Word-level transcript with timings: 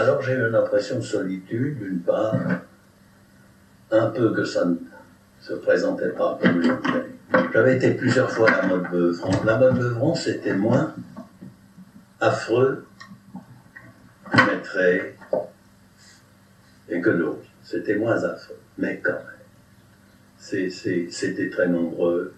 Alors 0.00 0.22
j'ai 0.22 0.32
eu 0.32 0.48
une 0.48 0.54
impression 0.54 0.96
de 0.96 1.02
solitude, 1.02 1.78
d'une 1.78 2.00
part, 2.00 2.34
un 3.90 4.06
peu 4.06 4.32
que 4.32 4.44
ça 4.46 4.64
ne 4.64 4.76
se 5.42 5.52
présentait 5.52 6.08
pas 6.08 6.38
comme. 6.40 6.80
J'avais 7.52 7.76
été 7.76 7.90
plusieurs 7.92 8.30
fois 8.30 8.50
à 8.50 8.62
la 8.62 8.68
mode 8.68 8.90
Beuvron. 8.90 9.44
La 9.44 9.58
mode 9.58 9.76
Beuvron, 9.76 10.14
c'était 10.14 10.54
moins 10.54 10.94
affreux, 12.18 12.86
pénétré, 14.32 15.16
et 16.88 17.02
que 17.02 17.10
d'autres. 17.10 17.44
C'était 17.62 17.96
moins 17.96 18.24
affreux, 18.24 18.58
mais 18.78 19.02
quand 19.04 19.12
même. 19.12 20.70
C'était 20.70 21.50
très 21.50 21.68
nombreux. 21.68 22.32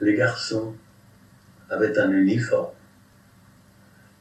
Les 0.00 0.14
garçons 0.14 0.74
avaient 1.68 1.98
un 1.98 2.12
uniforme, 2.12 2.72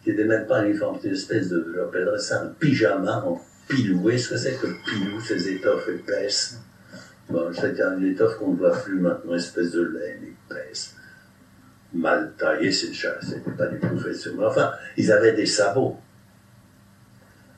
qui 0.07 0.11
n'était 0.11 0.23
même 0.23 0.47
pas 0.47 0.59
un 0.59 0.67
uniforme, 0.67 0.97
une 1.03 1.11
espèce 1.11 1.49
de, 1.49 1.73
j'appellerais 1.75 2.17
ça 2.17 2.41
un 2.43 2.47
pyjama 2.47 3.25
en 3.25 3.43
pilou. 3.67 4.09
Est-ce 4.09 4.29
que 4.29 4.37
c'est 4.37 4.53
que 4.53 4.67
pilou, 4.85 5.19
ces 5.19 5.49
étoffes 5.49 5.89
épaisses? 5.89 6.61
Bon, 7.29 7.51
c'était 7.53 7.83
une 7.83 8.05
étoffe 8.05 8.37
qu'on 8.37 8.53
ne 8.53 8.55
voit 8.55 8.71
plus 8.71 9.01
maintenant, 9.01 9.33
une 9.33 9.37
espèce 9.37 9.71
de 9.71 9.83
laine 9.83 10.23
épaisse, 10.23 10.95
mal 11.93 12.31
taillée, 12.37 12.71
c'était 12.71 13.51
pas 13.57 13.67
du 13.67 13.79
professionnel. 13.79 14.45
Enfin, 14.45 14.71
ils 14.95 15.11
avaient 15.11 15.33
des 15.33 15.45
sabots. 15.45 15.97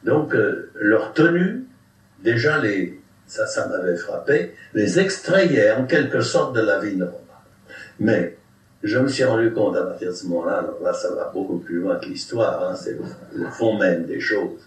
Donc, 0.03 0.33
euh, 0.33 0.71
leur 0.73 1.13
tenue, 1.13 1.67
déjà, 2.23 2.57
les, 2.57 2.99
ça, 3.27 3.45
ça 3.45 3.67
m'avait 3.67 3.95
frappé, 3.95 4.55
les 4.73 4.99
extrayait 4.99 5.73
en 5.73 5.85
quelque 5.85 6.21
sorte 6.21 6.55
de 6.55 6.61
la 6.61 6.79
vie 6.79 6.95
normale. 6.95 7.19
Mais, 7.99 8.38
je 8.83 8.97
me 8.97 9.07
suis 9.07 9.23
rendu 9.23 9.51
compte 9.51 9.75
à 9.75 9.83
partir 9.83 10.09
de 10.09 10.15
ce 10.15 10.25
moment-là, 10.27 10.65
là, 10.81 10.93
ça 10.93 11.13
va 11.13 11.29
beaucoup 11.33 11.57
plus 11.57 11.79
loin 11.79 11.97
que 11.97 12.05
l'histoire, 12.05 12.63
hein, 12.63 12.75
c'est 12.75 12.97
le, 13.33 13.45
fond 13.47 13.77
même 13.77 14.05
des 14.05 14.19
choses. 14.19 14.61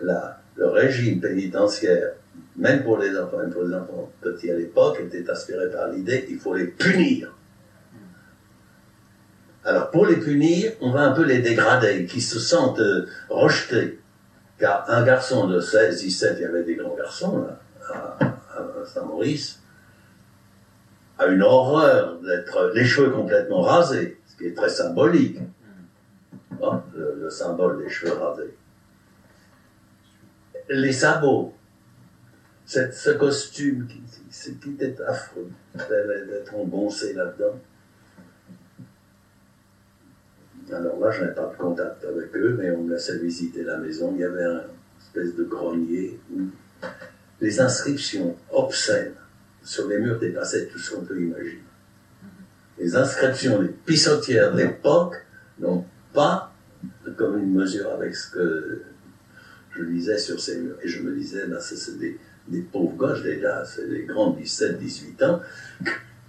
Le 0.00 0.66
régime 0.66 1.20
pénitentiaire 1.20 2.12
même 2.56 2.82
pour 2.82 2.98
les 2.98 3.16
enfants, 3.18 3.38
même 3.38 3.50
pour 3.50 3.62
les 3.62 3.74
enfants 3.74 4.10
petits 4.20 4.50
à 4.50 4.54
l'époque, 4.54 5.00
était 5.00 5.28
aspiré 5.30 5.70
par 5.70 5.88
l'idée 5.88 6.24
qu'il 6.24 6.38
faut 6.38 6.54
les 6.54 6.66
punir. 6.66 7.32
Alors 9.64 9.90
pour 9.90 10.06
les 10.06 10.16
punir, 10.16 10.72
on 10.80 10.90
va 10.90 11.00
un 11.02 11.12
peu 11.12 11.24
les 11.24 11.40
dégrader, 11.40 12.06
qu'ils 12.06 12.22
se 12.22 12.38
sentent 12.38 12.80
euh, 12.80 13.06
rejetés. 13.28 14.00
Car 14.58 14.84
un 14.88 15.04
garçon 15.04 15.46
de 15.46 15.60
16, 15.60 16.02
17, 16.02 16.36
il 16.38 16.42
y 16.42 16.44
avait 16.44 16.64
des 16.64 16.74
grands 16.74 16.94
garçons 16.94 17.38
là, 17.38 17.60
à, 17.90 18.18
Saint-Maurice, 18.86 19.60
a 21.20 21.26
une 21.26 21.42
horreur 21.42 22.18
d'être 22.20 22.72
les 22.74 22.84
cheveux 22.84 23.10
complètement 23.10 23.60
rasés, 23.60 24.18
ce 24.26 24.36
qui 24.36 24.46
est 24.46 24.54
très 24.54 24.70
symbolique. 24.70 25.38
le 26.94 27.30
symbole 27.30 27.82
des 27.82 27.90
cheveux 27.90 28.14
rasés. 28.14 28.54
Les 30.70 30.92
sabots, 30.92 31.52
ce 32.64 33.10
costume 33.10 33.86
qui, 33.86 34.00
qui 34.60 34.70
était 34.70 35.02
affreux 35.02 35.50
d'être 35.74 36.54
engoncé 36.54 37.12
là-dedans. 37.12 37.58
Alors 40.72 41.00
là, 41.00 41.10
je 41.10 41.20
n'avais 41.20 41.34
pas 41.34 41.46
de 41.46 41.56
contact 41.56 42.04
avec 42.04 42.34
eux, 42.36 42.56
mais 42.58 42.70
on 42.70 42.84
me 42.84 42.94
laissait 42.94 43.18
visiter 43.18 43.64
la 43.64 43.76
maison. 43.76 44.12
Il 44.14 44.20
y 44.20 44.24
avait 44.24 44.44
un 44.44 44.62
espèce 45.00 45.34
de 45.34 45.44
grenier 45.44 46.18
où 46.32 46.42
les 47.40 47.60
inscriptions 47.60 48.36
obscènes 48.52 49.14
sur 49.62 49.88
les 49.88 49.98
murs 49.98 50.18
dépassaient 50.18 50.66
tout 50.66 50.78
ce 50.78 50.94
qu'on 50.94 51.04
peut 51.04 51.20
imaginer. 51.20 51.62
Les 52.78 52.96
inscriptions, 52.96 53.60
les 53.60 53.68
pissotières 53.68 54.54
d'époque 54.54 55.16
n'ont 55.58 55.84
pas 56.14 56.52
de 57.04 57.10
commune 57.10 57.52
mesure 57.52 57.90
avec 57.90 58.14
ce 58.14 58.30
que 58.32 58.82
je 59.76 59.82
lisais 59.82 60.18
sur 60.18 60.40
ces 60.40 60.60
murs. 60.60 60.76
Et 60.82 60.88
je 60.88 61.02
me 61.02 61.14
disais, 61.14 61.46
ben, 61.46 61.58
c'est 61.60 61.98
des 61.98 62.18
pauvres 62.72 62.96
gosses 62.96 63.22
déjà, 63.22 63.64
c'est 63.64 63.88
des 63.88 64.04
grands 64.04 64.34
17-18 64.34 65.24
ans, 65.24 65.40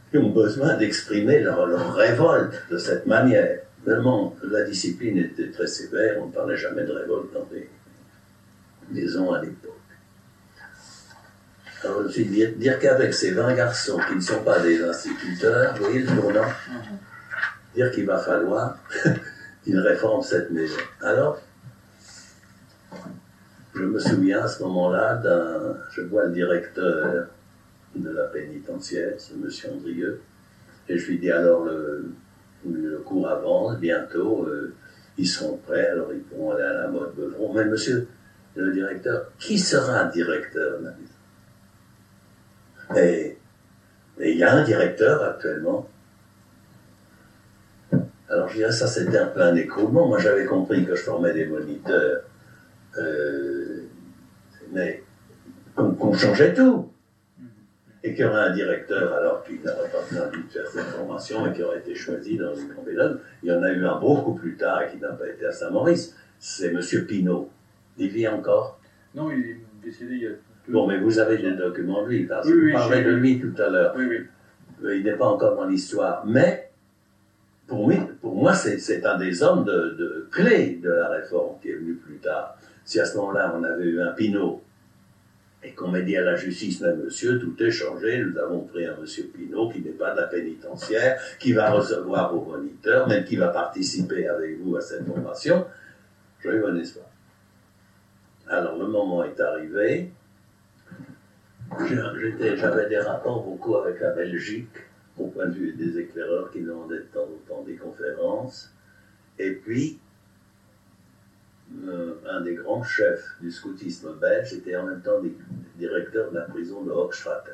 qui 0.09 0.17
ont 0.17 0.29
besoin 0.29 0.77
d'exprimer 0.77 1.39
leur, 1.39 1.95
révolte 1.95 2.53
de 2.69 2.77
cette 2.77 3.07
manière. 3.07 3.59
Vraiment, 3.85 4.35
la 4.43 4.63
discipline 4.63 5.17
était 5.17 5.49
très 5.49 5.67
sévère, 5.67 6.21
on 6.21 6.27
ne 6.27 6.31
parlait 6.31 6.57
jamais 6.57 6.83
de 6.83 6.91
révolte 6.91 7.33
dans 7.33 7.47
des 7.51 7.67
maisons 8.91 9.33
à 9.33 9.41
l'époque. 9.41 9.80
Alors 11.83 12.01
je 12.01 12.03
me 12.03 12.09
suis 12.09 12.25
dit, 12.25 12.47
dire 12.57 12.77
qu'avec 12.79 13.13
ces 13.13 13.31
20 13.31 13.55
garçons 13.55 13.99
qui 14.07 14.15
ne 14.15 14.21
sont 14.21 14.43
pas 14.43 14.59
des 14.59 14.83
instituteurs, 14.83 15.73
vous 15.75 15.83
voyez 15.85 15.99
le 16.01 16.15
tournant 16.15 16.45
Dire 17.73 17.89
qu'il 17.91 18.05
va 18.05 18.19
falloir 18.19 18.77
qu'ils 19.63 19.79
réforment 19.79 20.21
cette 20.21 20.51
maison. 20.51 20.77
Alors, 21.01 21.41
je 23.73 23.83
me 23.83 23.97
souviens 23.97 24.43
à 24.43 24.47
ce 24.47 24.61
moment-là 24.63 25.15
d'un. 25.15 25.77
Je 25.91 26.01
vois 26.01 26.25
le 26.25 26.33
directeur 26.33 27.27
de 27.95 28.09
la 28.09 28.25
pénitentiaire, 28.25 29.13
c'est 29.17 29.33
M. 29.33 29.49
Andrieux, 29.73 30.21
et 30.87 30.97
je 30.97 31.07
lui 31.07 31.17
dis 31.17 31.31
alors 31.31 31.65
le, 31.65 32.11
le 32.69 32.97
cours 32.99 33.27
avance, 33.27 33.77
bientôt, 33.79 34.45
euh, 34.45 34.75
ils 35.17 35.27
seront 35.27 35.57
prêts, 35.57 35.87
alors 35.87 36.13
ils 36.13 36.21
pourront 36.21 36.51
aller 36.51 36.63
à 36.63 36.73
la 36.73 36.87
mode 36.89 37.15
Beuvron. 37.15 37.53
Mais 37.53 37.65
monsieur 37.65 38.07
le 38.55 38.71
directeur, 38.73 39.31
qui 39.39 39.57
sera 39.57 40.05
directeur 40.05 40.79
de 40.79 40.85
la 40.85 40.91
maison 40.91 41.20
Et 42.97 43.37
il 44.19 44.37
y 44.37 44.43
a 44.43 44.53
un 44.53 44.63
directeur 44.63 45.23
actuellement. 45.23 45.89
Alors 48.29 48.47
je 48.47 48.57
dirais, 48.57 48.71
ça 48.71 48.87
c'était 48.87 49.17
un 49.17 49.27
peu 49.27 49.41
un 49.41 49.55
écroulement. 49.55 50.07
Moi 50.07 50.19
j'avais 50.19 50.45
compris 50.45 50.85
que 50.85 50.95
je 50.95 51.01
formais 51.01 51.33
des 51.33 51.45
moniteurs. 51.45 52.23
Euh, 52.97 53.83
mais 54.71 55.03
qu'on 55.75 56.13
changeait 56.13 56.53
tout. 56.53 56.91
Et 58.03 58.13
qu'il 58.13 58.25
y 58.25 58.27
aurait 58.27 58.41
un 58.41 58.53
directeur, 58.53 59.13
alors 59.13 59.43
qu'il 59.43 59.61
n'aurait 59.61 59.89
pas 59.89 60.01
besoin 60.09 60.27
de 60.27 60.51
faire 60.51 60.67
cette 60.67 60.85
formation 60.85 61.45
et 61.45 61.53
qui 61.53 61.61
aurait 61.61 61.79
été 61.79 61.93
choisi 61.93 62.35
dans 62.35 62.55
une 62.55 62.69
compétence. 62.69 63.17
Il 63.43 63.49
y 63.49 63.51
en 63.51 63.61
a 63.61 63.71
eu 63.71 63.85
un 63.85 63.99
beaucoup 63.99 64.33
plus 64.33 64.55
tard 64.57 64.89
qui 64.89 64.97
n'a 64.97 65.09
pas 65.09 65.27
été 65.27 65.45
à 65.45 65.51
Saint-Maurice. 65.51 66.15
C'est 66.39 66.73
M. 66.73 66.81
Pinault. 67.07 67.49
Il 67.97 68.09
vit 68.09 68.27
encore? 68.27 68.79
Non, 69.13 69.29
il 69.29 69.39
est 69.39 69.61
décédé 69.83 70.15
il 70.15 70.23
y 70.23 70.27
a 70.27 70.31
Bon, 70.67 70.87
mais 70.87 70.99
vous 70.99 71.19
avez 71.19 71.37
des 71.37 71.53
documents 71.53 72.03
de 72.03 72.09
lui, 72.09 72.25
parce 72.25 72.47
que 72.47 72.53
vous 72.53 72.71
parlez 72.71 73.03
de 73.03 73.11
lui 73.11 73.39
tout 73.39 73.53
à 73.61 73.69
l'heure. 73.69 73.93
Oui, 73.97 74.05
oui. 74.07 74.19
Euh, 74.83 74.95
il 74.95 75.03
n'est 75.03 75.15
pas 75.15 75.27
encore 75.27 75.55
dans 75.55 75.65
l'histoire. 75.65 76.25
Mais, 76.25 76.69
pour, 77.67 77.87
moi, 77.87 77.95
pour 78.21 78.35
moi 78.35 78.53
c'est 78.53 79.05
un 79.05 79.17
des 79.17 79.43
hommes 79.43 79.63
de, 79.65 79.95
de 79.97 80.27
clé 80.31 80.79
de 80.81 80.89
la 80.89 81.09
réforme 81.09 81.59
qui 81.61 81.69
est 81.69 81.75
venu 81.75 81.95
plus 81.95 82.17
tard. 82.17 82.57
Si 82.85 82.99
à 82.99 83.05
ce 83.05 83.17
moment-là, 83.17 83.53
on 83.57 83.63
avait 83.63 83.85
eu 83.85 84.01
un 84.01 84.11
Pinot, 84.11 84.61
et 85.63 85.71
qu'on 85.73 85.89
m'a 85.89 86.01
dit 86.01 86.17
à 86.17 86.21
la 86.21 86.35
justice, 86.35 86.81
mais 86.81 86.95
monsieur, 86.95 87.39
tout 87.39 87.55
est 87.61 87.71
changé, 87.71 88.23
nous 88.23 88.37
avons 88.39 88.61
pris 88.61 88.85
un 88.85 88.95
monsieur 88.99 89.25
Pinot 89.25 89.69
qui 89.69 89.81
n'est 89.81 89.91
pas 89.91 90.11
de 90.11 90.21
la 90.21 90.27
pénitentiaire, 90.27 91.19
qui 91.39 91.53
va 91.53 91.69
recevoir 91.69 92.33
vos 92.33 92.41
moniteurs, 92.41 93.07
même 93.07 93.23
qui 93.23 93.35
va 93.35 93.49
participer 93.49 94.27
avec 94.27 94.59
vous 94.59 94.75
à 94.75 94.81
cette 94.81 95.05
formation, 95.05 95.65
j'ai 96.41 96.49
eu 96.49 96.65
un 96.65 96.75
espoir. 96.77 97.05
Alors 98.49 98.77
le 98.77 98.87
moment 98.87 99.23
est 99.23 99.39
arrivé, 99.39 100.11
j'avais 101.79 102.89
des 102.89 102.99
rapports 102.99 103.43
beaucoup 103.43 103.75
avec 103.77 103.99
la 103.99 104.11
Belgique, 104.11 104.75
au 105.17 105.27
point 105.27 105.47
de 105.47 105.53
vue 105.53 105.73
des 105.73 105.99
éclaireurs 105.99 106.51
qui 106.51 106.61
demandaient 106.61 106.99
de 106.99 107.09
temps 107.13 107.23
en 107.23 107.47
temps 107.47 107.63
des 107.63 107.75
conférences, 107.75 108.73
et 109.37 109.51
puis 109.51 109.99
euh, 111.85 112.15
un 112.29 112.41
des 112.41 112.55
grands 112.55 112.83
chefs 112.83 113.35
du 113.39 113.49
scoutisme 113.51 114.13
belge 114.19 114.53
était 114.53 114.75
en 114.75 114.85
même 114.85 115.01
temps 115.01 115.21
directeur 115.75 116.31
de 116.31 116.37
la 116.37 116.45
prison 116.45 116.83
de 116.83 116.91
Hochstraten. 116.91 117.53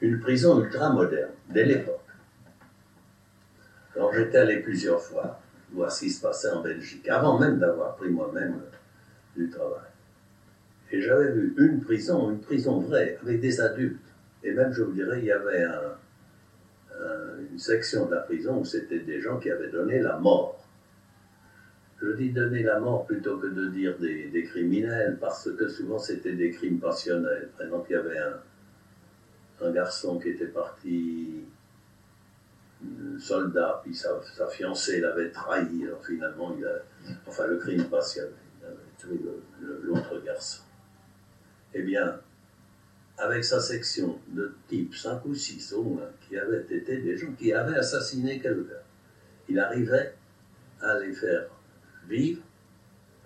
Une 0.00 0.20
prison 0.20 0.62
ultra-moderne, 0.62 1.32
dès 1.48 1.64
l'époque. 1.64 2.00
Alors 3.94 4.12
j'étais 4.12 4.38
allé 4.38 4.60
plusieurs 4.60 5.00
fois 5.00 5.40
voir 5.72 5.90
ce 5.90 6.00
qui 6.00 6.10
se 6.10 6.20
passait 6.20 6.50
en 6.50 6.62
Belgique, 6.62 7.08
avant 7.08 7.38
même 7.38 7.58
d'avoir 7.58 7.96
pris 7.96 8.10
moi-même 8.10 8.60
du 9.36 9.48
travail. 9.50 9.95
Et 10.92 11.00
j'avais 11.00 11.32
vu 11.32 11.54
une 11.58 11.80
prison, 11.80 12.30
une 12.30 12.40
prison 12.40 12.80
vraie, 12.80 13.18
avec 13.22 13.40
des 13.40 13.60
adultes. 13.60 14.00
Et 14.44 14.52
même, 14.52 14.72
je 14.72 14.82
vous 14.82 14.92
dirais, 14.92 15.18
il 15.18 15.24
y 15.24 15.32
avait 15.32 15.66
une 17.50 17.58
section 17.58 18.06
de 18.06 18.14
la 18.14 18.20
prison 18.20 18.60
où 18.60 18.64
c'était 18.64 19.00
des 19.00 19.20
gens 19.20 19.38
qui 19.38 19.50
avaient 19.50 19.70
donné 19.70 20.00
la 20.00 20.16
mort 20.18 20.66
je 22.00 22.12
dis 22.12 22.30
donner 22.30 22.62
la 22.62 22.78
mort 22.78 23.06
plutôt 23.06 23.38
que 23.38 23.46
de 23.46 23.68
dire 23.68 23.96
des, 23.98 24.44
criminels, 24.44 25.16
parce 25.20 25.50
que 25.50 25.68
souvent 25.68 25.98
c'était 25.98 26.34
des 26.34 26.50
crimes 26.50 26.78
passionnels. 26.78 27.48
Par 27.56 27.66
exemple, 27.66 27.86
il 27.90 27.92
y 27.94 27.96
avait 27.96 28.18
un, 28.18 29.70
garçon 29.72 30.18
qui 30.18 30.28
était 30.28 30.46
parti 30.46 31.44
soldat, 33.18 33.80
puis 33.82 33.94
sa, 33.94 34.20
fiancée 34.50 35.00
l'avait 35.00 35.30
trahi, 35.30 35.84
alors 35.84 36.04
finalement, 36.04 36.54
enfin 37.26 37.46
le 37.46 37.56
crime 37.56 37.84
passionnel, 37.84 38.32
il 38.60 38.66
avait 38.66 38.76
tué 38.98 39.20
l'autre 39.82 40.22
garçon. 40.24 40.62
Eh 41.78 41.82
bien, 41.82 42.18
avec 43.18 43.44
sa 43.44 43.60
section 43.60 44.18
de 44.28 44.54
type 44.66 44.94
5 44.94 45.26
ou 45.26 45.34
6 45.34 45.74
au 45.74 45.82
moins, 45.82 46.08
qui 46.26 46.38
avaient 46.38 46.64
été 46.70 46.96
des 47.02 47.18
gens 47.18 47.32
qui 47.38 47.52
avaient 47.52 47.76
assassiné 47.76 48.40
quelqu'un, 48.40 48.80
il 49.50 49.58
arrivait 49.58 50.14
à 50.80 50.98
les 50.98 51.12
faire 51.12 51.48
vivre 52.08 52.40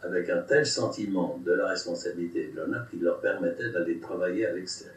avec 0.02 0.28
un 0.30 0.42
tel 0.42 0.66
sentiment 0.66 1.40
de 1.46 1.52
la 1.52 1.68
responsabilité 1.68 2.48
de 2.48 2.56
l'honneur 2.56 2.88
qu'il 2.90 3.02
leur 3.02 3.20
permettait 3.20 3.70
d'aller 3.70 4.00
travailler 4.00 4.46
à 4.46 4.52
l'extérieur. 4.52 4.96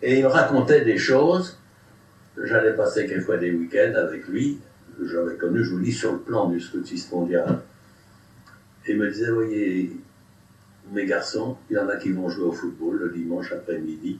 Et 0.00 0.20
il 0.20 0.26
racontait 0.26 0.84
des 0.84 0.98
choses. 0.98 1.58
J'allais 2.40 2.74
passer 2.74 3.08
quelquefois 3.08 3.38
des 3.38 3.50
week-ends 3.50 3.94
avec 3.96 4.28
lui. 4.28 4.60
J'avais 5.02 5.36
connu, 5.36 5.64
je 5.64 5.70
vous 5.70 5.80
dis, 5.80 5.92
sur 5.92 6.12
le 6.12 6.20
plan 6.20 6.48
du 6.48 6.60
scoutisme 6.60 7.16
mondial. 7.16 7.62
Et 8.86 8.92
il 8.92 8.98
me 8.98 9.10
disait, 9.10 9.30
voyez, 9.30 9.96
mes 10.92 11.06
garçons, 11.06 11.56
il 11.70 11.76
y 11.76 11.78
en 11.78 11.88
a 11.88 11.96
qui 11.96 12.12
vont 12.12 12.28
jouer 12.28 12.46
au 12.46 12.52
football 12.52 12.98
le 12.98 13.10
dimanche 13.10 13.52
après-midi. 13.52 14.18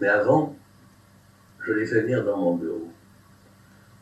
Mais 0.00 0.08
avant, 0.08 0.56
je 1.66 1.72
les 1.72 1.86
fais 1.86 2.00
venir 2.00 2.24
dans 2.24 2.38
mon 2.38 2.54
bureau. 2.54 2.90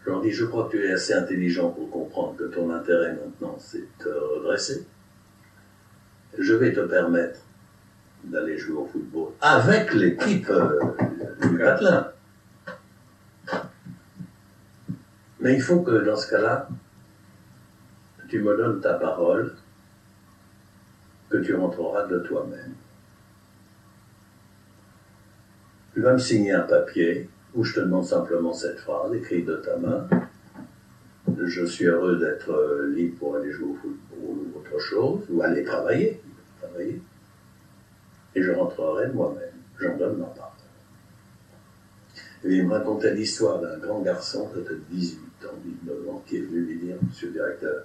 Je 0.04 0.10
leur 0.10 0.20
dis, 0.20 0.30
je 0.30 0.44
crois 0.44 0.66
que 0.68 0.76
tu 0.76 0.84
es 0.84 0.92
assez 0.92 1.12
intelligent 1.12 1.70
pour 1.70 1.90
comprendre 1.90 2.36
que 2.36 2.44
ton 2.44 2.70
intérêt 2.70 3.12
maintenant, 3.12 3.56
c'est 3.58 3.80
de 3.80 4.04
te 4.04 4.08
redresser. 4.08 4.86
Je 6.38 6.54
vais 6.54 6.72
te 6.72 6.80
permettre 6.80 7.40
d'aller 8.24 8.56
jouer 8.56 8.76
au 8.76 8.86
football 8.86 9.32
avec 9.40 9.92
l'équipe 9.94 10.48
euh, 10.50 10.78
du 11.42 11.58
Patelin. 11.58 12.08
Mais 15.40 15.54
il 15.54 15.62
faut 15.62 15.80
que 15.80 16.04
dans 16.04 16.16
ce 16.16 16.30
cas-là, 16.30 16.68
tu 18.28 18.40
me 18.40 18.56
donnes 18.56 18.80
ta 18.80 18.94
parole 18.94 19.54
que 21.30 21.38
tu 21.38 21.54
rentreras 21.54 22.06
de 22.06 22.18
toi-même. 22.20 22.74
Tu 25.94 26.00
vas 26.00 26.12
me 26.12 26.18
signer 26.18 26.52
un 26.52 26.62
papier 26.62 27.28
où 27.54 27.64
je 27.64 27.74
te 27.74 27.80
demande 27.80 28.04
simplement 28.04 28.52
cette 28.52 28.78
phrase 28.78 29.14
écrite 29.14 29.46
de 29.46 29.56
ta 29.56 29.76
main. 29.76 30.06
Je 31.42 31.64
suis 31.64 31.86
heureux 31.86 32.18
d'être 32.18 32.86
libre 32.94 33.18
pour 33.18 33.36
aller 33.36 33.50
jouer 33.50 33.70
au 33.70 33.74
football 33.74 34.36
ou 34.46 34.58
autre 34.58 34.78
chose, 34.78 35.20
ou 35.30 35.42
aller 35.42 35.64
travailler. 35.64 36.20
travailler. 36.60 37.00
Et 38.34 38.42
je 38.42 38.52
rentrerai 38.52 39.08
moi-même. 39.08 39.52
J'en 39.78 39.96
donne 39.96 40.18
ma 40.18 40.26
part. 40.26 40.56
Et 42.44 42.54
il 42.54 42.66
me 42.66 42.72
racontait 42.72 43.14
l'histoire 43.14 43.60
d'un 43.60 43.78
grand 43.78 44.00
garçon, 44.00 44.48
peut-être 44.54 44.88
18 44.90 45.18
ans, 45.46 45.58
19 45.64 46.08
ans, 46.08 46.22
qui 46.26 46.36
est 46.36 46.40
venu 46.40 46.60
lui 46.60 46.78
dire, 46.78 46.96
Monsieur 47.02 47.28
le 47.28 47.32
directeur, 47.32 47.84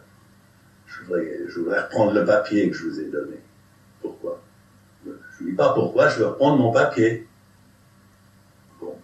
je 1.00 1.60
voudrais, 1.60 1.82
reprendre 1.82 2.14
le 2.14 2.26
papier 2.26 2.70
que 2.70 2.76
je 2.76 2.84
vous 2.84 3.00
ai 3.00 3.06
donné. 3.06 3.38
Pourquoi? 4.02 4.42
Je 5.06 5.12
ne 5.44 5.50
dis 5.50 5.56
pas 5.56 5.74
pourquoi, 5.74 6.10
je 6.10 6.20
veux 6.20 6.28
reprendre 6.28 6.62
mon 6.62 6.72
papier. 6.72 7.28
Bon, 8.80 8.96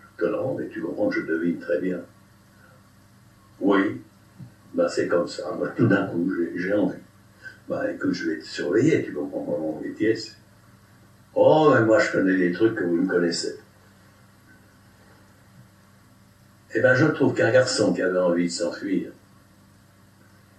je 0.00 0.24
te 0.24 0.30
le 0.30 0.36
rends, 0.36 0.58
et 0.60 0.68
tu 0.68 0.80
comprends 0.80 1.08
que 1.08 1.16
je 1.16 1.26
devine 1.26 1.58
très 1.58 1.78
bien. 1.78 2.00
Oui, 3.60 4.00
ben 4.74 4.88
c'est 4.88 5.08
comme 5.08 5.28
ça. 5.28 5.44
Tout 5.76 5.86
d'un 5.86 6.06
coup, 6.06 6.30
j'ai 6.56 6.72
envie. 6.74 6.98
Ben 7.68 7.82
écoute, 7.94 8.12
je 8.12 8.30
vais 8.30 8.38
te 8.38 8.44
surveiller, 8.44 9.02
tu 9.04 9.12
comprends 9.12 9.44
pas 9.44 9.58
mon 9.58 9.80
métier. 9.80 10.16
Oh, 11.34 11.72
mais 11.74 11.84
moi 11.84 11.98
je 11.98 12.12
connais 12.12 12.36
les 12.36 12.52
trucs 12.52 12.76
que 12.76 12.84
vous 12.84 13.02
ne 13.02 13.08
connaissez. 13.08 13.58
Eh 16.74 16.80
bien, 16.80 16.94
je 16.94 17.06
trouve 17.06 17.32
qu'un 17.32 17.50
garçon 17.50 17.94
qui 17.94 18.02
avait 18.02 18.18
envie 18.18 18.44
de 18.44 18.50
s'enfuir 18.50 19.10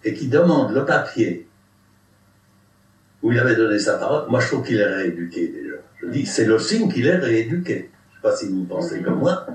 et 0.04 0.14
qui 0.14 0.28
demande 0.28 0.74
le 0.74 0.86
papier 0.86 1.48
où 3.22 3.32
il 3.32 3.40
avait 3.40 3.56
donné 3.56 3.80
sa 3.80 3.98
parole, 3.98 4.30
moi 4.30 4.40
je 4.40 4.48
trouve 4.48 4.66
qu'il 4.66 4.78
est 4.78 4.86
rééduqué 4.86 5.48
déjà. 5.48 5.76
Je 6.02 6.08
dis, 6.08 6.26
c'est 6.26 6.46
le 6.46 6.60
signe 6.60 6.92
qu'il 6.92 7.08
est 7.08 7.18
rééduqué. 7.18 7.90
Je 8.12 8.28
ne 8.28 8.32
sais 8.32 8.36
pas 8.36 8.36
si 8.36 8.50
vous 8.50 8.64
pensez 8.66 9.02
comme 9.02 9.20
moi. 9.20 9.46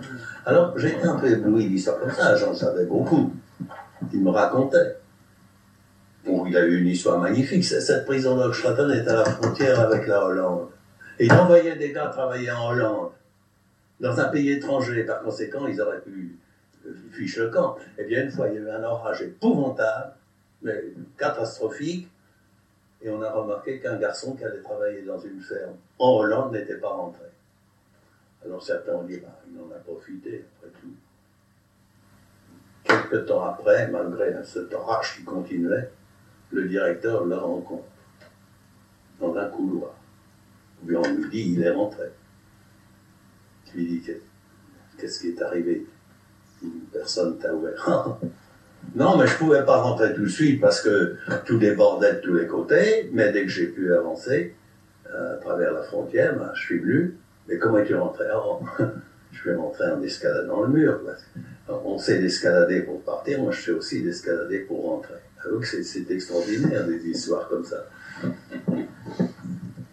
Alors, 0.45 0.77
j'ai 0.79 1.01
un 1.03 1.17
peu 1.17 1.31
ébloui 1.31 1.69
d'histoire 1.69 2.01
comme 2.01 2.11
ça, 2.11 2.37
j'en 2.37 2.55
savais 2.55 2.85
beaucoup. 2.85 3.33
Il 4.13 4.23
me 4.23 4.31
racontait. 4.31 4.97
Bon, 6.25 6.47
il 6.47 6.57
a 6.57 6.65
eu 6.65 6.81
une 6.81 6.89
histoire 6.89 7.19
magnifique. 7.19 7.65
Cette 7.65 8.05
prison 8.05 8.37
d'Oxford 8.37 8.91
est 8.93 9.07
à 9.09 9.15
la 9.15 9.25
frontière 9.25 9.81
avec 9.81 10.07
la 10.07 10.25
Hollande. 10.25 10.69
Et 11.19 11.27
il 11.27 11.33
envoyait 11.33 11.77
des 11.77 11.93
gars 11.93 12.07
travailler 12.07 12.51
en 12.51 12.71
Hollande, 12.71 13.11
dans 14.01 14.19
un 14.19 14.29
pays 14.29 14.51
étranger. 14.51 15.05
Par 15.05 15.23
conséquent, 15.23 15.67
ils 15.67 15.81
auraient 15.81 16.01
pu 16.01 16.39
fiche 17.13 17.39
le 17.39 17.49
camp. 17.49 17.77
Eh 17.99 18.05
bien, 18.05 18.25
une 18.25 18.31
fois, 18.31 18.49
il 18.49 18.55
y 18.55 18.59
a 18.59 18.61
eu 18.61 18.71
un 18.71 18.83
orage 18.83 19.23
épouvantable, 19.23 20.13
mais 20.63 20.85
catastrophique, 21.19 22.09
et 23.03 23.11
on 23.11 23.21
a 23.23 23.33
remarqué 23.33 23.81
qu'un 23.81 23.97
garçon 23.97 24.37
qui 24.37 24.45
allait 24.45 24.63
travailler 24.63 25.03
dans 25.03 25.19
une 25.19 25.41
ferme 25.41 25.75
en 25.99 26.19
Hollande 26.19 26.53
n'était 26.53 26.77
pas 26.77 26.91
rentré. 26.91 27.27
Alors 28.45 28.63
certains 28.63 28.95
ont 28.95 29.05
dit, 29.05 29.19
bah, 29.19 29.41
il 29.51 29.61
en 29.61 29.71
a 29.75 29.79
profité, 29.79 30.45
après 30.57 30.71
tout. 30.81 30.95
Quelque 32.85 33.17
temps 33.27 33.45
après, 33.45 33.89
malgré 33.89 34.33
cet 34.45 34.73
orage 34.75 35.17
qui 35.17 35.25
continuait, 35.25 35.91
le 36.51 36.69
directeur 36.69 37.25
le 37.25 37.37
rencontre 37.37 37.85
dans 39.21 39.35
un 39.37 39.49
couloir. 39.49 39.95
Puis 40.87 40.97
on 40.97 41.03
lui 41.03 41.31
dit, 41.31 41.53
il 41.55 41.63
est 41.63 41.71
rentré. 41.71 42.07
Je 43.67 43.79
lui 43.79 43.87
dis, 43.87 44.13
qu'est-ce 44.99 45.21
qui 45.21 45.29
est 45.29 45.43
arrivé? 45.43 45.87
Personne 46.93 47.39
t'a 47.39 47.55
ouvert. 47.55 48.19
non, 48.95 49.17
mais 49.17 49.27
je 49.27 49.37
pouvais 49.37 49.65
pas 49.65 49.79
rentrer 49.79 50.13
tout 50.15 50.23
de 50.23 50.29
suite 50.29 50.61
parce 50.61 50.83
que 50.83 51.17
tout 51.47 51.59
débordait 51.59 52.15
de 52.15 52.19
tous 52.19 52.35
les 52.35 52.47
côtés, 52.47 53.09
mais 53.13 53.33
dès 53.33 53.43
que 53.43 53.49
j'ai 53.49 53.67
pu 53.67 53.95
avancer 53.95 54.55
euh, 55.11 55.35
à 55.35 55.37
travers 55.39 55.73
la 55.73 55.83
frontière, 55.83 56.37
ben, 56.37 56.51
je 56.55 56.61
suis 56.61 56.79
venu. 56.79 57.17
Mais 57.49 57.59
comment 57.59 57.79
es-tu 57.79 57.95
rentré 57.95 58.25
oh, 58.35 58.61
Je 59.33 59.49
vais 59.49 59.57
rentrer 59.57 59.91
en 59.91 60.03
escaladant 60.03 60.63
le 60.63 60.69
mur. 60.69 61.01
on 61.69 61.99
sait 61.99 62.19
d'escalader 62.19 62.83
pour 62.83 63.01
partir, 63.03 63.41
moi 63.41 63.51
je 63.51 63.63
sais 63.63 63.71
aussi 63.71 64.03
d'escalader 64.03 64.61
pour 64.61 64.85
rentrer. 64.85 65.15
c'est 65.63 66.11
extraordinaire 66.11 66.87
des 66.87 67.03
histoires 67.09 67.49
comme 67.49 67.65
ça. 67.65 67.87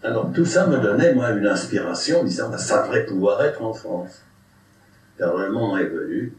Alors 0.04 0.32
tout 0.34 0.46
ça 0.46 0.68
me 0.68 0.78
donnait, 0.78 1.14
moi, 1.14 1.32
une 1.32 1.48
inspiration, 1.48 2.24
disant, 2.24 2.50
bah, 2.50 2.58
ça 2.58 2.84
devrait 2.84 3.06
pouvoir 3.06 3.44
être 3.44 3.62
en 3.62 3.74
France. 3.74 4.24
Car 5.18 5.38
le 5.38 5.52
moment 5.52 5.78
est 5.78 5.86
venu 5.86 6.34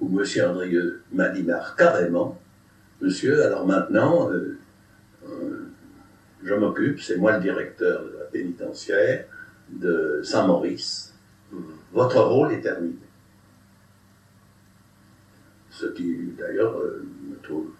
où 0.00 0.20
M. 0.20 0.26
Andrieux 0.48 1.02
m'a 1.12 1.28
dit, 1.28 1.46
carrément, 1.76 2.40
monsieur, 3.00 3.44
alors 3.44 3.66
maintenant, 3.66 4.30
euh, 4.30 4.58
euh, 5.28 5.68
je 6.42 6.54
m'occupe, 6.54 7.00
c'est 7.00 7.16
moi 7.16 7.36
le 7.36 7.42
directeur 7.42 8.04
de 8.04 8.18
la 8.18 8.24
pénitentiaire 8.24 9.26
de 9.68 10.20
Saint-Maurice. 10.24 11.14
Votre 11.92 12.20
rôle 12.20 12.52
est 12.52 12.60
terminé. 12.60 12.94
Ce 15.70 15.86
qui, 15.86 16.34
d'ailleurs, 16.38 16.78
euh, 16.78 17.04
me 17.28 17.36
trouve. 17.42 17.70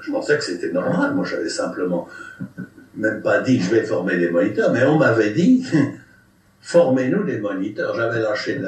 Je 0.00 0.10
pensais 0.12 0.36
que 0.36 0.44
c'était 0.44 0.72
normal. 0.72 1.14
Moi, 1.14 1.24
j'avais 1.24 1.48
simplement 1.48 2.08
même 2.96 3.20
pas 3.22 3.40
dit 3.40 3.60
je 3.60 3.70
vais 3.70 3.82
former 3.82 4.16
des 4.16 4.30
moniteurs, 4.30 4.72
mais 4.72 4.84
on 4.84 4.98
m'avait 4.98 5.30
dit 5.30 5.64
formez-nous 6.60 7.24
des 7.24 7.38
moniteurs. 7.38 7.94
J'avais 7.94 8.20
lâché 8.20 8.58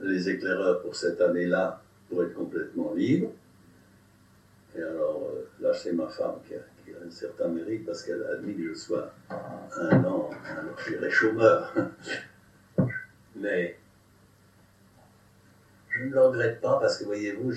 les 0.00 0.28
éclaireurs 0.28 0.82
pour 0.82 0.96
cette 0.96 1.20
année-là 1.20 1.82
pour 2.08 2.22
être 2.24 2.34
complètement 2.34 2.92
libre. 2.94 3.30
Et 4.76 4.82
alors 4.82 5.28
euh, 5.32 5.48
là, 5.60 5.72
c'est 5.74 5.92
ma 5.92 6.08
femme 6.08 6.36
qui 6.46 6.54
a, 6.54 6.58
un 7.06 7.10
certain 7.10 7.48
mérite 7.48 7.86
parce 7.86 8.02
qu'elle 8.02 8.22
a 8.24 8.34
admis 8.34 8.54
que 8.54 8.68
je 8.68 8.74
sois 8.74 9.12
un 9.30 10.04
an, 10.04 10.30
je 10.84 10.90
dirais 10.90 11.10
chômeur. 11.10 11.72
mais 13.36 13.76
je 15.90 16.04
ne 16.04 16.10
le 16.10 16.20
regrette 16.20 16.60
pas 16.60 16.78
parce 16.80 16.98
que 16.98 17.04
voyez-vous, 17.04 17.52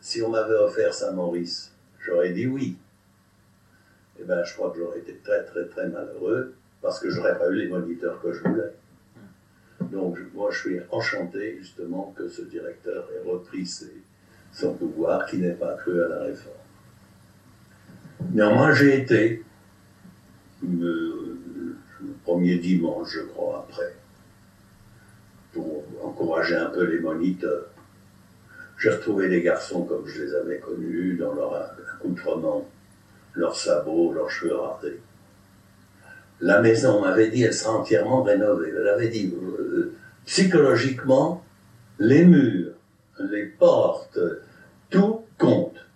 si 0.00 0.20
on 0.22 0.30
m'avait 0.30 0.54
offert 0.54 0.92
Saint-Maurice, 0.92 1.72
j'aurais 2.00 2.32
dit 2.32 2.46
oui 2.46 2.76
eh 4.20 4.24
ben, 4.24 4.44
je 4.44 4.54
crois 4.54 4.70
que 4.70 4.78
j'aurais 4.78 4.98
été 4.98 5.16
très, 5.24 5.44
très, 5.44 5.66
très 5.66 5.88
malheureux 5.88 6.54
parce 6.80 7.00
que 7.00 7.10
je 7.10 7.16
n'aurais 7.16 7.38
pas 7.38 7.48
eu 7.48 7.54
les 7.54 7.68
moniteurs 7.68 8.20
que 8.20 8.32
je 8.32 8.40
voulais. 8.40 8.72
Donc, 9.92 10.18
moi, 10.32 10.50
je 10.50 10.58
suis 10.58 10.80
enchanté, 10.90 11.58
justement, 11.58 12.14
que 12.16 12.26
ce 12.26 12.42
directeur 12.42 13.06
ait 13.14 13.28
repris 13.28 13.68
son 14.50 14.74
pouvoir, 14.74 15.26
qui 15.26 15.36
n'est 15.36 15.52
pas 15.52 15.74
cru 15.74 16.02
à 16.02 16.08
la 16.08 16.22
réforme. 16.22 16.56
Néanmoins, 18.32 18.72
j'ai 18.72 19.02
été, 19.02 19.44
le, 20.62 21.36
premier 22.24 22.56
dimanche, 22.56 23.10
je 23.12 23.20
crois, 23.20 23.66
après, 23.68 23.94
pour 25.52 25.84
encourager 26.02 26.56
un 26.56 26.70
peu 26.70 26.84
les 26.84 27.00
moniteurs. 27.00 27.66
J'ai 28.78 28.90
retrouvé 28.90 29.28
les 29.28 29.42
garçons 29.42 29.84
comme 29.84 30.06
je 30.06 30.22
les 30.22 30.34
avais 30.34 30.58
connus, 30.58 31.16
dans 31.16 31.34
leur 31.34 31.54
accoutrement 31.54 32.66
leurs 33.34 33.56
sabots, 33.56 34.12
leurs 34.12 34.30
cheveux 34.30 34.56
rasés. 34.56 35.00
La 36.40 36.60
maison 36.60 37.00
m'avait 37.00 37.28
dit, 37.28 37.42
elle 37.44 37.54
sera 37.54 37.74
entièrement 37.78 38.22
rénovée. 38.22 38.72
Elle 38.76 38.88
avait 38.88 39.08
dit, 39.08 39.32
psychologiquement, 40.24 41.44
les 41.98 42.24
murs, 42.24 42.74
les 43.18 43.46
portes, 43.46 44.18
tout 44.90 45.24
compte. 45.38 45.86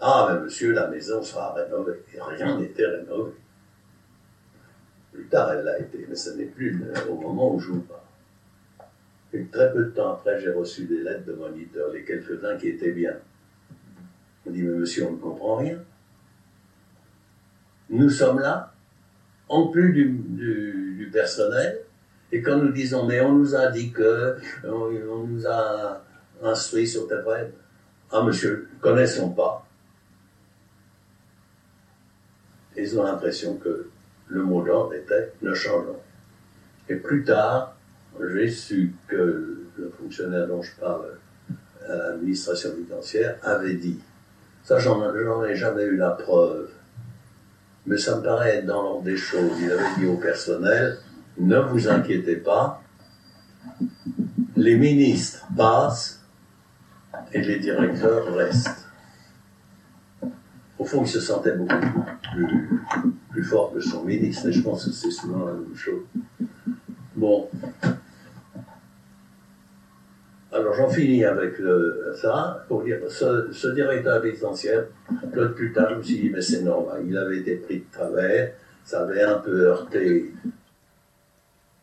Ah, 0.00 0.30
mais 0.32 0.44
monsieur, 0.44 0.72
la 0.72 0.88
maison 0.88 1.22
sera 1.22 1.52
rénovée. 1.54 2.04
Et 2.14 2.20
rien 2.20 2.58
n'était 2.58 2.86
rénové. 2.86 3.32
Plus 5.12 5.26
tard, 5.26 5.52
elle 5.52 5.64
l'a 5.64 5.80
été, 5.80 6.06
mais 6.08 6.14
ce 6.14 6.30
n'est 6.30 6.44
plus 6.44 6.80
au 7.08 7.14
moment 7.16 7.54
où 7.54 7.58
je 7.58 7.72
vous 7.72 7.80
parle. 7.80 8.00
Et 9.32 9.44
très 9.46 9.72
peu 9.72 9.84
de 9.84 9.90
temps 9.90 10.12
après, 10.12 10.40
j'ai 10.40 10.50
reçu 10.50 10.86
des 10.86 11.02
lettres 11.02 11.26
de 11.26 11.32
moniteurs, 11.32 11.92
les 11.92 12.04
quelques-uns 12.04 12.56
qui 12.56 12.68
étaient 12.68 12.92
bien. 12.92 13.16
On 14.46 14.50
dit, 14.50 14.62
mais 14.62 14.78
monsieur, 14.78 15.06
on 15.06 15.12
ne 15.12 15.18
comprend 15.18 15.56
rien. 15.56 15.78
Nous 17.90 18.10
sommes 18.10 18.40
là, 18.40 18.72
en 19.48 19.68
plus 19.68 19.92
du, 19.92 21.10
personnel, 21.12 21.80
et 22.30 22.42
quand 22.42 22.58
nous 22.58 22.72
disons, 22.72 23.06
mais 23.06 23.20
on 23.20 23.32
nous 23.32 23.54
a 23.54 23.68
dit 23.68 23.90
que, 23.90 24.36
on, 24.64 25.26
nous 25.26 25.46
a 25.46 26.02
instruit 26.42 26.86
sur 26.86 27.08
tes 27.08 27.22
web, 27.26 27.50
ah 28.10 28.22
monsieur, 28.22 28.68
connaissons 28.80 29.30
pas. 29.30 29.66
Ils 32.76 32.98
ont 32.98 33.02
l'impression 33.02 33.56
que 33.56 33.88
le 34.28 34.42
mot 34.42 34.62
d'ordre 34.62 34.94
était 34.94 35.32
ne 35.42 35.54
changeons. 35.54 35.98
Et 36.88 36.96
plus 36.96 37.24
tard, 37.24 37.76
j'ai 38.20 38.50
su 38.50 38.92
que 39.08 39.64
le 39.76 39.90
fonctionnaire 39.98 40.46
dont 40.46 40.62
je 40.62 40.72
parle 40.78 41.06
à 41.88 41.96
l'administration 41.96 42.72
pénitentiaire 42.72 43.36
avait 43.42 43.74
dit, 43.74 43.98
ça 44.64 44.78
j'en 44.78 45.02
ai 45.44 45.56
jamais 45.56 45.84
eu 45.84 45.96
la 45.96 46.10
preuve, 46.10 46.68
mais 47.86 47.96
ça 47.96 48.18
me 48.18 48.22
paraît 48.22 48.56
être 48.56 48.66
dans 48.66 48.82
l'ordre 48.82 49.02
des 49.02 49.16
choses. 49.16 49.58
Il 49.60 49.72
avait 49.72 49.96
dit 49.98 50.06
au 50.06 50.16
personnel, 50.16 50.98
ne 51.38 51.58
vous 51.58 51.88
inquiétez 51.88 52.36
pas, 52.36 52.82
les 54.56 54.76
ministres 54.76 55.46
passent 55.56 56.24
et 57.32 57.40
les 57.40 57.58
directeurs 57.58 58.34
restent. 58.34 58.86
Au 60.78 60.84
fond, 60.84 61.02
il 61.02 61.08
se 61.08 61.20
sentait 61.20 61.52
beaucoup 61.52 61.74
plus, 63.32 63.44
fort 63.44 63.72
que 63.72 63.80
son 63.80 64.04
ministre, 64.04 64.48
et 64.48 64.52
je 64.52 64.62
pense 64.62 64.84
que 64.84 64.90
c'est 64.90 65.10
souvent 65.10 65.46
la 65.46 65.52
même 65.52 65.76
chose. 65.76 66.02
Bon. 67.14 67.48
Alors 70.52 70.74
j'en 70.74 70.88
finis 70.88 71.24
avec 71.24 71.54
ça, 72.20 72.64
pour 72.68 72.82
dire, 72.82 72.98
ce, 73.08 73.48
ce 73.52 73.68
directeur 73.68 74.20
pénitentiaire, 74.20 74.86
plus 75.54 75.72
tard, 75.72 75.90
je 75.90 75.94
me 75.96 76.02
suis 76.02 76.18
dit, 76.20 76.30
mais 76.30 76.42
c'est 76.42 76.62
normal, 76.62 77.02
il 77.06 77.16
avait 77.16 77.38
été 77.38 77.56
pris 77.56 77.78
de 77.78 77.84
travers, 77.92 78.54
ça 78.84 79.02
avait 79.02 79.22
un 79.22 79.38
peu 79.38 79.66
heurté 79.66 80.32